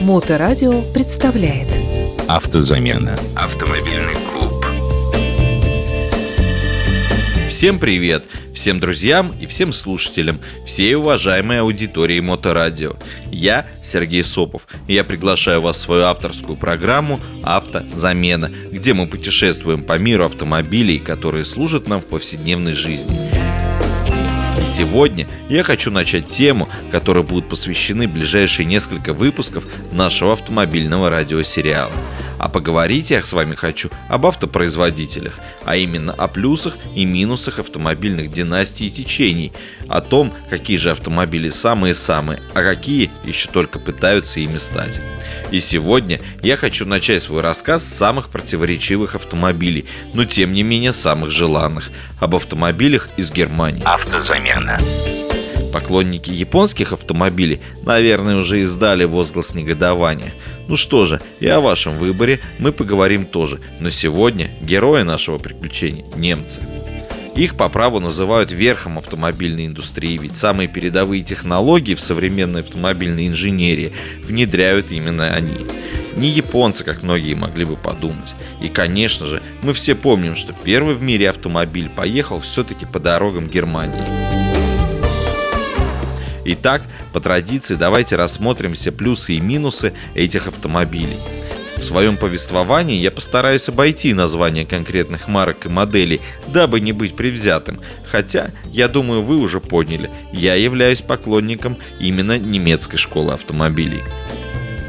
Моторадио 0.00 0.82
представляет 0.94 1.66
Автозамена. 2.28 3.18
Автомобильный 3.34 4.14
клуб. 4.30 4.64
Всем 7.48 7.80
привет! 7.80 8.24
Всем 8.54 8.78
друзьям 8.78 9.32
и 9.40 9.46
всем 9.46 9.72
слушателям, 9.72 10.40
всей 10.64 10.94
уважаемой 10.94 11.60
аудитории 11.60 12.20
Моторадио. 12.20 12.92
Я 13.32 13.66
Сергей 13.82 14.22
Сопов, 14.22 14.68
и 14.86 14.94
я 14.94 15.02
приглашаю 15.02 15.62
вас 15.62 15.76
в 15.76 15.80
свою 15.80 16.04
авторскую 16.04 16.56
программу 16.56 17.18
«Автозамена», 17.42 18.50
где 18.70 18.94
мы 18.94 19.06
путешествуем 19.06 19.82
по 19.82 19.98
миру 19.98 20.24
автомобилей, 20.24 20.98
которые 20.98 21.44
служат 21.44 21.88
нам 21.88 22.00
в 22.00 22.06
повседневной 22.06 22.74
жизни. 22.74 23.47
Сегодня 24.68 25.26
я 25.48 25.64
хочу 25.64 25.90
начать 25.90 26.28
тему, 26.28 26.68
которой 26.90 27.24
будут 27.24 27.48
посвящены 27.48 28.06
ближайшие 28.06 28.66
несколько 28.66 29.14
выпусков 29.14 29.64
нашего 29.90 30.34
автомобильного 30.34 31.08
радиосериала– 31.08 31.92
а 32.38 32.48
поговорить 32.48 33.10
я 33.10 33.22
с 33.22 33.32
вами 33.32 33.54
хочу 33.54 33.90
об 34.08 34.26
автопроизводителях, 34.26 35.38
а 35.64 35.76
именно 35.76 36.12
о 36.12 36.28
плюсах 36.28 36.76
и 36.94 37.04
минусах 37.04 37.58
автомобильных 37.58 38.30
династий 38.30 38.86
и 38.86 38.90
течений, 38.90 39.52
о 39.88 40.00
том, 40.00 40.32
какие 40.50 40.76
же 40.76 40.90
автомобили 40.90 41.48
самые-самые, 41.48 42.40
а 42.54 42.62
какие 42.62 43.10
еще 43.24 43.48
только 43.48 43.78
пытаются 43.78 44.40
ими 44.40 44.56
стать. 44.56 45.00
И 45.50 45.60
сегодня 45.60 46.20
я 46.42 46.56
хочу 46.56 46.86
начать 46.86 47.22
свой 47.22 47.42
рассказ 47.42 47.84
с 47.84 47.96
самых 47.96 48.28
противоречивых 48.28 49.14
автомобилей, 49.14 49.86
но 50.14 50.24
тем 50.24 50.52
не 50.52 50.62
менее 50.62 50.92
самых 50.92 51.30
желанных, 51.30 51.90
об 52.20 52.34
автомобилях 52.34 53.08
из 53.16 53.30
Германии. 53.30 53.82
Автозамена. 53.84 54.78
Поклонники 55.72 56.30
японских 56.30 56.92
автомобилей, 56.92 57.60
наверное, 57.84 58.36
уже 58.36 58.62
издали 58.62 59.04
возглас 59.04 59.54
негодования. 59.54 60.32
Ну 60.66 60.76
что 60.76 61.04
же, 61.04 61.20
и 61.40 61.46
о 61.46 61.60
вашем 61.60 61.96
выборе 61.96 62.40
мы 62.58 62.72
поговорим 62.72 63.26
тоже, 63.26 63.60
но 63.80 63.90
сегодня 63.90 64.50
герои 64.60 65.02
нашего 65.02 65.38
приключения– 65.38 66.04
немцы. 66.16 66.62
Их 67.38 67.56
по 67.56 67.68
праву 67.68 68.00
называют 68.00 68.50
верхом 68.50 68.98
автомобильной 68.98 69.66
индустрии, 69.66 70.18
ведь 70.18 70.34
самые 70.34 70.66
передовые 70.66 71.22
технологии 71.22 71.94
в 71.94 72.00
современной 72.00 72.62
автомобильной 72.62 73.28
инженерии 73.28 73.92
внедряют 74.24 74.90
именно 74.90 75.32
они. 75.32 75.54
Не 76.16 76.30
японцы, 76.30 76.82
как 76.82 77.04
многие 77.04 77.34
могли 77.34 77.64
бы 77.64 77.76
подумать. 77.76 78.34
И, 78.60 78.66
конечно 78.66 79.26
же, 79.26 79.40
мы 79.62 79.72
все 79.72 79.94
помним, 79.94 80.34
что 80.34 80.52
первый 80.52 80.96
в 80.96 81.02
мире 81.02 81.30
автомобиль 81.30 81.88
поехал 81.88 82.40
все-таки 82.40 82.86
по 82.86 82.98
дорогам 82.98 83.46
Германии. 83.46 84.37
Итак, 86.50 86.80
по 87.12 87.20
традиции 87.20 87.74
давайте 87.74 88.16
рассмотрим 88.16 88.72
все 88.72 88.90
плюсы 88.90 89.34
и 89.34 89.40
минусы 89.40 89.92
этих 90.14 90.46
автомобилей. 90.46 91.18
В 91.76 91.84
своем 91.84 92.16
повествовании 92.16 92.96
я 92.96 93.10
постараюсь 93.10 93.68
обойти 93.68 94.14
названия 94.14 94.64
конкретных 94.64 95.28
марок 95.28 95.66
и 95.66 95.68
моделей, 95.68 96.22
дабы 96.46 96.80
не 96.80 96.92
быть 96.92 97.14
привзятым, 97.16 97.78
хотя, 98.10 98.50
я 98.72 98.88
думаю, 98.88 99.22
вы 99.22 99.36
уже 99.36 99.60
поняли, 99.60 100.10
я 100.32 100.54
являюсь 100.54 101.02
поклонником 101.02 101.76
именно 102.00 102.38
немецкой 102.38 102.96
школы 102.96 103.34
автомобилей. 103.34 104.02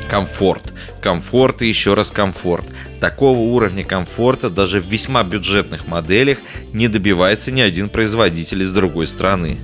Комфорт. 0.10 0.64
Комфорт 1.02 1.62
и 1.62 1.68
еще 1.68 1.94
раз 1.94 2.10
комфорт. 2.10 2.66
Такого 3.02 3.38
уровня 3.38 3.84
комфорта 3.84 4.50
даже 4.50 4.80
в 4.80 4.86
весьма 4.86 5.24
бюджетных 5.24 5.88
моделях 5.88 6.38
не 6.72 6.88
добивается 6.88 7.52
ни 7.52 7.60
один 7.60 7.90
производитель 7.90 8.64
из 8.64 8.72
другой 8.72 9.08
страны. 9.08 9.58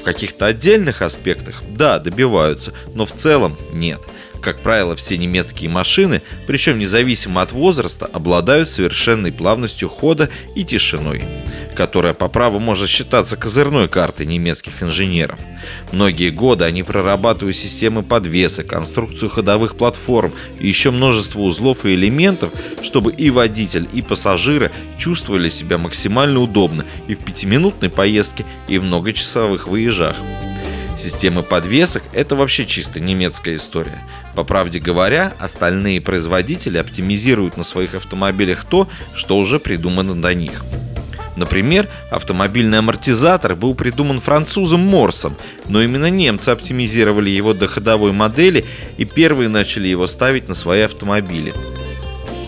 В 0.00 0.02
каких-то 0.02 0.46
отдельных 0.46 1.02
аспектах, 1.02 1.62
да, 1.76 1.98
добиваются, 1.98 2.72
но 2.94 3.04
в 3.04 3.12
целом 3.12 3.56
нет. 3.72 4.00
Как 4.42 4.60
правило, 4.60 4.96
все 4.96 5.18
немецкие 5.18 5.68
машины, 5.68 6.22
причем 6.46 6.78
независимо 6.78 7.42
от 7.42 7.52
возраста, 7.52 8.06
обладают 8.06 8.68
совершенной 8.68 9.32
плавностью 9.32 9.88
хода 9.88 10.30
и 10.54 10.64
тишиной 10.64 11.22
которая 11.80 12.12
по 12.12 12.28
праву 12.28 12.58
может 12.58 12.90
считаться 12.90 13.38
козырной 13.38 13.88
картой 13.88 14.26
немецких 14.26 14.82
инженеров. 14.82 15.40
Многие 15.92 16.28
годы 16.28 16.64
они 16.64 16.82
прорабатывают 16.82 17.56
системы 17.56 18.02
подвеса, 18.02 18.64
конструкцию 18.64 19.30
ходовых 19.30 19.76
платформ 19.76 20.34
и 20.58 20.68
еще 20.68 20.90
множество 20.90 21.40
узлов 21.40 21.86
и 21.86 21.94
элементов, 21.94 22.52
чтобы 22.82 23.12
и 23.12 23.30
водитель, 23.30 23.88
и 23.94 24.02
пассажиры 24.02 24.70
чувствовали 24.98 25.48
себя 25.48 25.78
максимально 25.78 26.40
удобно 26.40 26.84
и 27.08 27.14
в 27.14 27.20
пятиминутной 27.20 27.88
поездке, 27.88 28.44
и 28.68 28.76
в 28.76 28.84
многочасовых 28.84 29.66
выезжах. 29.66 30.16
Системы 30.98 31.42
подвесок– 31.42 32.02
это 32.12 32.36
вообще 32.36 32.66
чисто 32.66 33.00
немецкая 33.00 33.54
история. 33.54 33.98
По 34.40 34.44
правде 34.44 34.78
говоря, 34.78 35.34
остальные 35.38 36.00
производители 36.00 36.78
оптимизируют 36.78 37.58
на 37.58 37.62
своих 37.62 37.94
автомобилях 37.94 38.64
то, 38.64 38.88
что 39.14 39.36
уже 39.36 39.60
придумано 39.60 40.14
до 40.14 40.32
них– 40.32 40.64
Например, 41.36 41.88
автомобильный 42.10 42.78
амортизатор 42.78 43.54
был 43.54 43.74
придуман 43.74 44.20
французом 44.20 44.80
Морсом, 44.80 45.36
но 45.68 45.80
именно 45.80 46.10
немцы 46.10 46.50
оптимизировали 46.50 47.30
его 47.30 47.54
до 47.54 47.68
ходовой 47.68 48.12
модели 48.12 48.66
и 48.98 49.06
первые 49.06 49.48
начали 49.48 49.88
его 49.88 50.06
ставить 50.06 50.48
на 50.48 50.54
свои 50.54 50.82
автомобили. 50.82 51.54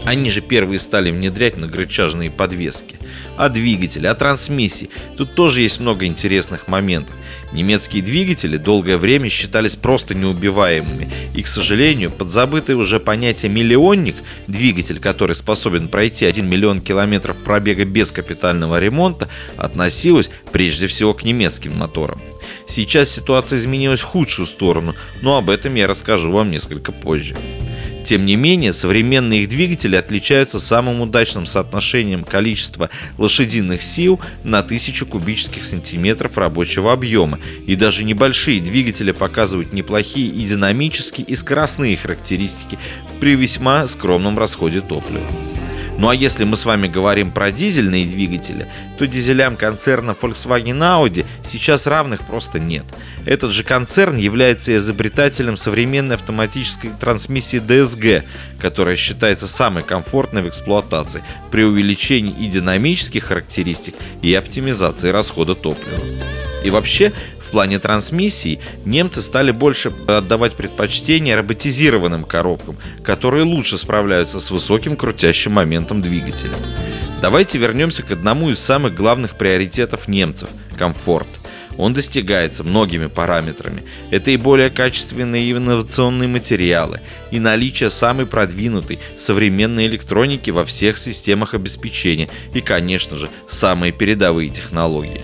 Они 0.05 0.31
же 0.31 0.41
первые 0.41 0.79
стали 0.79 1.11
внедрять 1.11 1.57
многорычажные 1.57 2.31
подвески. 2.31 2.97
А 3.37 3.49
двигатели, 3.49 4.07
а 4.07 4.15
трансмиссии. 4.15 4.91
Тут 5.17 5.35
тоже 5.35 5.61
есть 5.61 5.81
много 5.81 6.07
интересных 6.07 6.69
моментов. 6.69 7.15
Немецкие 7.53 8.03
двигатели 8.03 8.57
долгое 8.57 8.97
время 8.97 9.29
считались 9.29 9.77
просто 9.77 10.15
неубиваемыми, 10.15 11.09
и, 11.35 11.43
к 11.43 11.47
сожалению, 11.47 12.11
подзабытое 12.11 12.77
уже 12.77 12.99
понятие 12.99 13.51
«миллионник»– 13.51 14.17
двигатель, 14.47 14.99
который 14.99 15.35
способен 15.35 15.89
пройти 15.89 16.25
1 16.25 16.49
миллион 16.49 16.81
километров 16.81 17.37
пробега 17.37 17.85
без 17.85 18.11
капитального 18.11 18.81
ремонта, 18.81 19.29
относилось 19.59 20.31
прежде 20.51 20.87
всего 20.87 21.13
к 21.13 21.25
немецким 21.25 21.77
моторам. 21.77 22.23
Сейчас 22.67 23.11
ситуация 23.11 23.59
изменилась 23.59 24.01
в 24.01 24.05
худшую 24.05 24.47
сторону, 24.47 24.95
но 25.21 25.37
об 25.37 25.51
этом 25.51 25.75
я 25.75 25.87
расскажу 25.87 26.33
вам 26.33 26.51
несколько 26.51 26.91
позже. 26.91 27.37
Тем 28.05 28.27
не 28.27 28.37
менее, 28.37 28.73
современные 28.73 29.43
их 29.43 29.49
двигатели 29.49 29.97
отличаются 29.97 30.59
самым 30.59 31.01
удачным 31.01 31.47
соотношением 31.47 32.25
количества 32.25 32.91
лошадиных 33.19 33.83
сил 33.83 34.21
на 34.45 34.59
1000 34.59 35.07
кубических 35.07 35.65
сантиметров 35.65 36.37
рабочего 36.37 36.93
объема, 36.93 37.39
и 37.67 37.77
даже 37.77 38.05
небольшие 38.05 38.61
двигатели 38.61 39.13
показывают 39.13 39.73
неплохие 39.73 40.29
и 40.29 40.45
динамические, 40.45 41.27
и 41.27 41.37
скоростные 41.37 41.97
характеристики 41.97 42.79
при 43.21 43.37
весьма 43.37 43.87
скромном 43.87 44.39
расходе 44.39 44.81
топлива. 44.81 45.52
Ну 45.99 46.09
а 46.09 46.15
если 46.15 46.45
мы 46.45 46.57
с 46.57 46.65
вами 46.65 46.89
говорим 46.89 47.31
про 47.31 47.53
дизельные 47.53 48.07
двигатели, 48.07 48.67
то 48.99 49.07
дизелям 49.07 49.57
концерна 49.57 50.17
Volkswagen 50.21 50.79
Audi 50.79 51.25
сейчас 51.45 51.87
равных 51.87 52.23
просто 52.23 52.59
нет. 52.59 52.85
Этот 53.25 53.53
же 53.53 53.63
концерн 53.63 54.17
является 54.17 54.77
изобретателем 54.77 55.57
современной 55.57 56.17
автоматической 56.17 56.91
трансмиссии 56.99 57.61
DSG, 57.61 58.25
которая 58.61 58.97
считается 58.97 59.47
самой 59.47 59.83
комфортной 59.83 60.43
в 60.43 60.49
эксплуатации 60.49 61.23
при 61.51 61.63
увеличении 61.63 62.35
и 62.39 62.49
динамических 62.49 63.25
характеристик, 63.25 63.95
и 64.23 64.35
оптимизации 64.35 65.11
расхода 65.11 65.55
топлива. 65.55 66.03
И 66.65 66.71
вообще, 66.71 67.13
плане 67.53 67.79
трансмиссии 67.79 68.59
немцы 68.85 69.23
стали 69.23 69.53
больше 69.53 69.93
отдавать 70.09 70.55
предпочтение 70.55 71.37
роботизированным 71.37 72.25
коробкам, 72.25 72.77
которые 73.05 73.45
лучше 73.45 73.79
справляются 73.79 74.41
с 74.41 74.51
высоким 74.51 74.97
крутящим 74.97 75.53
моментом 75.53 76.03
двигателя. 76.03 76.55
Давайте 77.21 77.59
вернемся 77.59 78.03
к 78.03 78.11
одному 78.11 78.51
из 78.51 78.59
самых 78.59 78.95
главных 78.97 79.37
приоритетов 79.37 80.09
немцев– 80.09 80.49
комфорт. 80.79 81.29
Он 81.79 81.93
достигается 81.95 82.65
многими 82.65 83.07
параметрами. 83.07 83.85
Это 84.11 84.31
и 84.31 84.37
более 84.37 84.71
качественные 84.71 85.53
инновационные 85.53 86.29
материалы, 86.29 87.01
и 87.31 87.39
наличие 87.39 87.91
самой 87.91 88.27
продвинутой 88.27 88.99
современной 89.17 89.87
электроники 89.87 90.51
во 90.51 90.65
всех 90.65 90.99
системах 90.99 91.55
обеспечения, 91.55 92.29
и, 92.55 92.61
конечно 92.61 93.17
же, 93.17 93.31
самые 93.49 93.93
передовые 93.93 94.51
технологии. 94.51 95.23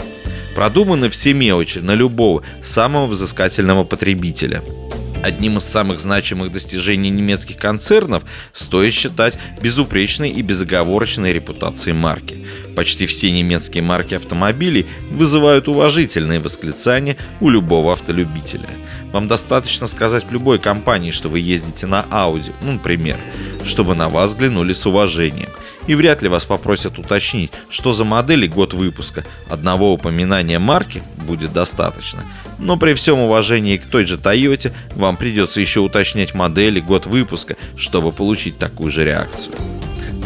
Продуманы 0.58 1.08
все 1.08 1.34
мелочи 1.34 1.78
на 1.78 1.94
любого 1.94 2.42
самого 2.64 3.06
взыскательного 3.06 3.84
потребителя. 3.84 4.60
Одним 5.22 5.58
из 5.58 5.64
самых 5.64 6.00
значимых 6.00 6.50
достижений 6.50 7.10
немецких 7.10 7.58
концернов 7.58 8.24
стоит 8.52 8.92
считать 8.92 9.38
безупречной 9.62 10.30
и 10.30 10.42
безоговорочной 10.42 11.32
репутацией 11.32 11.94
марки. 11.94 12.44
Почти 12.74 13.06
все 13.06 13.30
немецкие 13.30 13.84
марки 13.84 14.14
автомобилей 14.14 14.86
вызывают 15.12 15.68
уважительные 15.68 16.40
восклицания 16.40 17.16
у 17.38 17.50
любого 17.50 17.92
автолюбителя. 17.92 18.68
Вам 19.12 19.28
достаточно 19.28 19.86
сказать 19.86 20.24
в 20.28 20.32
любой 20.32 20.58
компании, 20.58 21.12
что 21.12 21.28
вы 21.28 21.38
ездите 21.38 21.86
на 21.86 22.04
Audi, 22.10 22.52
ну, 22.62 22.72
например, 22.72 23.16
чтобы 23.64 23.94
на 23.94 24.08
вас 24.08 24.32
взглянули 24.32 24.72
с 24.72 24.84
уважением– 24.84 25.50
и 25.88 25.94
вряд 25.94 26.22
ли 26.22 26.28
вас 26.28 26.44
попросят 26.44 26.98
уточнить, 26.98 27.50
что 27.68 27.92
за 27.92 28.04
модель 28.04 28.44
и 28.44 28.48
год 28.48 28.74
выпуска. 28.74 29.24
Одного 29.48 29.92
упоминания 29.92 30.60
марки 30.60 31.02
будет 31.26 31.52
достаточно. 31.52 32.22
Но 32.58 32.76
при 32.76 32.94
всем 32.94 33.18
уважении 33.18 33.78
к 33.78 33.86
той 33.86 34.04
же 34.04 34.16
Toyota, 34.16 34.72
вам 34.94 35.16
придется 35.16 35.60
еще 35.60 35.80
уточнять 35.80 36.34
модель 36.34 36.78
и 36.78 36.82
год 36.82 37.06
выпуска, 37.06 37.56
чтобы 37.76 38.12
получить 38.12 38.58
такую 38.58 38.92
же 38.92 39.04
реакцию. 39.04 39.54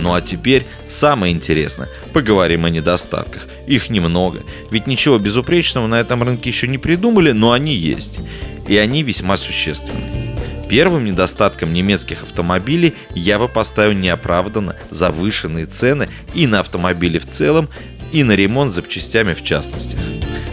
Ну 0.01 0.15
а 0.15 0.21
теперь 0.21 0.67
самое 0.89 1.33
интересное. 1.33 1.89
Поговорим 2.13 2.65
о 2.65 2.71
недостатках. 2.71 3.47
Их 3.69 3.89
немного. 3.89 4.41
Ведь 4.73 4.89
ничего 4.89 5.19
безупречного 5.19 5.87
на 5.87 6.01
этом 6.01 6.25
рынке 6.25 6.51
еще 6.51 6.67
не 6.67 6.79
придумали, 6.79 7.31
но 7.31 7.53
они 7.53 7.75
есть. 7.75 8.19
И 8.67 8.77
они 8.77 9.05
весьма 9.05 9.37
существенны. 9.37 10.22
Первым 10.73 11.05
недостатком 11.05 11.75
немецких 11.75 12.23
автомобилей 12.23 12.95
я 13.15 13.39
бы 13.39 13.47
поставил 13.47 13.93
неоправданно 13.93 14.75
завышенные 14.89 15.67
цены 15.67 16.09
и 16.33 16.47
на 16.47 16.61
автомобили 16.61 17.19
в 17.19 17.27
целом, 17.27 17.69
и 18.11 18.25
на 18.25 18.33
ремонт 18.33 18.73
запчастями 18.73 19.35
в 19.35 19.45
частности. 19.45 19.99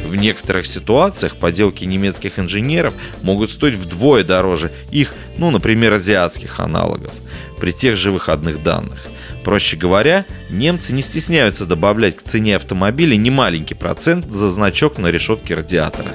В 0.05 0.17
некоторых 0.17 0.67
ситуациях 0.67 1.37
поделки 1.37 1.85
немецких 1.85 2.37
инженеров 2.37 2.93
могут 3.21 3.49
стоить 3.49 3.75
вдвое 3.75 4.25
дороже 4.25 4.73
их, 4.91 5.13
ну, 5.37 5.51
например, 5.51 5.93
азиатских 5.93 6.59
аналогов, 6.59 7.13
при 7.57 7.71
тех 7.71 7.95
же 7.95 8.11
выходных 8.11 8.61
данных. 8.61 8.99
Проще 9.45 9.77
говоря, 9.77 10.25
немцы 10.49 10.91
не 10.91 11.01
стесняются 11.01 11.65
добавлять 11.65 12.17
к 12.17 12.23
цене 12.23 12.57
автомобиля 12.57 13.15
немаленький 13.15 13.77
процент 13.77 14.29
за 14.29 14.49
значок 14.49 14.97
на 14.97 15.07
решетке 15.11 15.55
радиатора. 15.55 16.11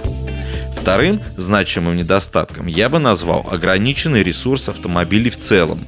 Вторым 0.84 1.18
значимым 1.38 1.96
недостатком 1.96 2.66
я 2.66 2.90
бы 2.90 2.98
назвал 2.98 3.46
ограниченный 3.50 4.22
ресурс 4.22 4.68
автомобилей 4.68 5.30
в 5.30 5.38
целом. 5.38 5.82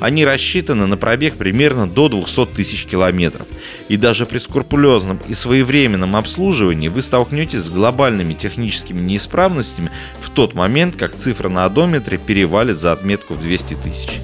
Они 0.00 0.24
рассчитаны 0.24 0.86
на 0.86 0.96
пробег 0.96 1.34
примерно 1.34 1.86
до 1.86 2.08
200 2.08 2.46
тысяч 2.56 2.86
километров. 2.86 3.46
И 3.90 3.98
даже 3.98 4.24
при 4.24 4.38
скрупулезном 4.38 5.20
и 5.28 5.34
своевременном 5.34 6.16
обслуживании 6.16 6.88
вы 6.88 7.02
столкнетесь 7.02 7.60
с 7.60 7.68
глобальными 7.68 8.32
техническими 8.32 9.00
неисправностями 9.00 9.90
в 10.22 10.30
тот 10.30 10.54
момент, 10.54 10.96
как 10.96 11.14
цифра 11.14 11.50
на 11.50 11.66
одометре 11.66 12.16
перевалит 12.16 12.78
за 12.78 12.92
отметку 12.92 13.34
в 13.34 13.42
200 13.42 13.74
тысяч. 13.74 14.18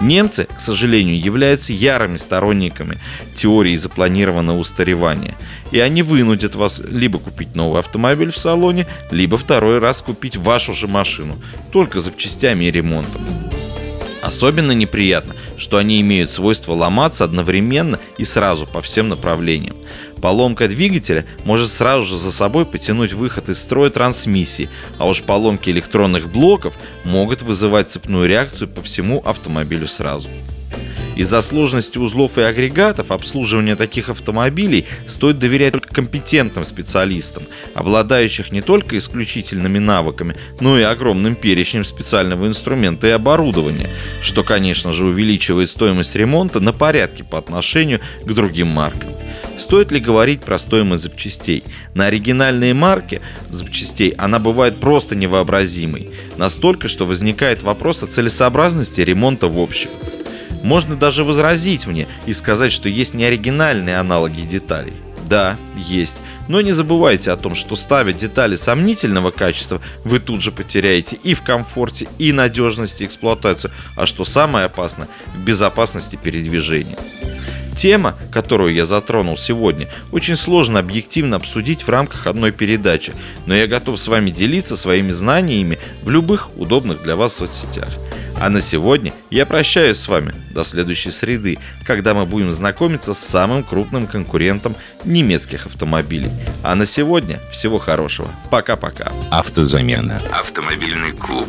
Немцы, 0.00 0.44
к 0.44 0.60
сожалению, 0.60 1.20
являются 1.20 1.72
ярыми 1.72 2.18
сторонниками 2.18 2.98
теории 3.34 3.76
запланированного 3.76 4.58
устаревания, 4.58 5.34
и 5.70 5.78
они 5.78 6.02
вынудят 6.02 6.54
вас 6.54 6.80
либо 6.80 7.18
купить 7.18 7.54
новый 7.54 7.80
автомобиль 7.80 8.30
в 8.30 8.38
салоне, 8.38 8.86
либо 9.10 9.38
второй 9.38 9.78
раз 9.78 10.02
купить 10.02 10.36
вашу 10.36 10.74
же 10.74 10.86
машину, 10.86 11.38
только 11.72 12.00
запчастями 12.00 12.66
и 12.66 12.70
ремонтом. 12.70 13.45
Особенно 14.22 14.72
неприятно, 14.72 15.36
что 15.56 15.76
они 15.76 16.00
имеют 16.00 16.30
свойство 16.30 16.72
ломаться 16.72 17.24
одновременно 17.24 17.98
и 18.18 18.24
сразу 18.24 18.66
по 18.66 18.80
всем 18.80 19.08
направлениям. 19.08 19.76
Поломка 20.20 20.66
двигателя 20.66 21.26
может 21.44 21.70
сразу 21.70 22.04
же 22.04 22.16
за 22.16 22.32
собой 22.32 22.64
потянуть 22.64 23.12
выход 23.12 23.48
из 23.48 23.60
строя 23.60 23.90
трансмиссии, 23.90 24.68
а 24.98 25.06
уж 25.06 25.22
поломки 25.22 25.70
электронных 25.70 26.30
блоков 26.32 26.74
могут 27.04 27.42
вызывать 27.42 27.90
цепную 27.90 28.28
реакцию 28.28 28.68
по 28.68 28.82
всему 28.82 29.22
автомобилю 29.24 29.86
сразу. 29.86 30.28
Из-за 31.16 31.40
сложности 31.40 31.96
узлов 31.96 32.36
и 32.36 32.42
агрегатов 32.42 33.10
обслуживания 33.10 33.74
таких 33.74 34.10
автомобилей 34.10 34.84
стоит 35.06 35.38
доверять 35.38 35.72
только 35.72 35.88
компетентным 35.88 36.62
специалистам, 36.64 37.44
обладающих 37.74 38.52
не 38.52 38.60
только 38.60 38.98
исключительными 38.98 39.78
навыками, 39.78 40.36
но 40.60 40.78
и 40.78 40.82
огромным 40.82 41.34
перечнем 41.34 41.84
специального 41.84 42.46
инструмента 42.46 43.06
и 43.06 43.10
оборудования, 43.10 43.88
что, 44.20 44.42
конечно 44.42 44.92
же, 44.92 45.06
увеличивает 45.06 45.70
стоимость 45.70 46.14
ремонта 46.14 46.60
на 46.60 46.74
порядке 46.74 47.24
по 47.24 47.38
отношению 47.38 48.00
к 48.22 48.32
другим 48.32 48.68
маркам. 48.68 49.08
Стоит 49.58 49.90
ли 49.90 50.00
говорить 50.00 50.42
про 50.42 50.58
стоимость 50.58 51.04
запчастей? 51.04 51.64
На 51.94 52.06
оригинальные 52.06 52.74
марки 52.74 53.22
запчастей 53.48 54.10
она 54.18 54.38
бывает 54.38 54.80
просто 54.80 55.16
невообразимой. 55.16 56.10
Настолько, 56.36 56.88
что 56.88 57.06
возникает 57.06 57.62
вопрос 57.62 58.02
о 58.02 58.06
целесообразности 58.06 59.00
ремонта 59.00 59.48
в 59.48 59.58
общем. 59.58 59.88
Можно 60.62 60.96
даже 60.96 61.24
возразить 61.24 61.86
мне 61.86 62.08
и 62.26 62.32
сказать, 62.32 62.72
что 62.72 62.88
есть 62.88 63.14
неоригинальные 63.14 63.98
аналоги 63.98 64.40
деталей. 64.42 64.94
Да, 65.28 65.56
есть. 65.76 66.18
Но 66.46 66.60
не 66.60 66.72
забывайте 66.72 67.32
о 67.32 67.36
том, 67.36 67.56
что 67.56 67.74
ставя 67.74 68.12
детали 68.12 68.54
сомнительного 68.54 69.32
качества, 69.32 69.80
вы 70.04 70.20
тут 70.20 70.40
же 70.40 70.52
потеряете 70.52 71.16
и 71.22 71.34
в 71.34 71.42
комфорте, 71.42 72.06
и 72.18 72.32
надежности 72.32 73.04
эксплуатацию, 73.04 73.72
а 73.96 74.06
что 74.06 74.24
самое 74.24 74.66
опасное, 74.66 75.08
в 75.34 75.44
безопасности 75.44 76.16
передвижения. 76.16 76.96
Тема, 77.76 78.14
которую 78.32 78.72
я 78.72 78.84
затронул 78.86 79.36
сегодня, 79.36 79.88
очень 80.10 80.36
сложно 80.36 80.78
объективно 80.78 81.36
обсудить 81.36 81.82
в 81.82 81.88
рамках 81.90 82.26
одной 82.26 82.52
передачи, 82.52 83.12
но 83.44 83.54
я 83.54 83.66
готов 83.66 84.00
с 84.00 84.08
вами 84.08 84.30
делиться 84.30 84.76
своими 84.76 85.10
знаниями 85.10 85.78
в 86.02 86.08
любых 86.08 86.56
удобных 86.56 87.02
для 87.02 87.16
вас 87.16 87.36
соцсетях. 87.36 87.90
А 88.38 88.50
на 88.50 88.60
сегодня 88.60 89.12
я 89.30 89.46
прощаюсь 89.46 89.98
с 89.98 90.08
вами 90.08 90.34
до 90.50 90.62
следующей 90.62 91.10
среды, 91.10 91.58
когда 91.84 92.14
мы 92.14 92.26
будем 92.26 92.52
знакомиться 92.52 93.14
с 93.14 93.18
самым 93.18 93.62
крупным 93.62 94.06
конкурентом 94.06 94.76
немецких 95.04 95.66
автомобилей. 95.66 96.30
А 96.62 96.74
на 96.74 96.86
сегодня 96.86 97.40
всего 97.50 97.78
хорошего. 97.78 98.30
Пока-пока. 98.50 99.12
Автозамена. 99.30 100.20
Автомобильный 100.32 101.12
клуб. 101.12 101.48